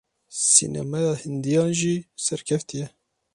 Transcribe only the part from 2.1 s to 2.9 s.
serketî ye.